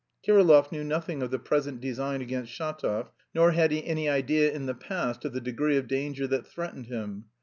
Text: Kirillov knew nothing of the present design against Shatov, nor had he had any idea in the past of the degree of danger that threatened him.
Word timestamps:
Kirillov 0.25 0.71
knew 0.71 0.83
nothing 0.83 1.21
of 1.21 1.29
the 1.29 1.37
present 1.37 1.79
design 1.79 2.23
against 2.23 2.51
Shatov, 2.51 3.09
nor 3.35 3.51
had 3.51 3.69
he 3.71 3.81
had 3.81 3.85
any 3.87 4.09
idea 4.09 4.51
in 4.51 4.65
the 4.65 4.73
past 4.73 5.23
of 5.25 5.33
the 5.33 5.39
degree 5.41 5.77
of 5.77 5.87
danger 5.87 6.25
that 6.25 6.47
threatened 6.47 6.87
him. 6.87 7.25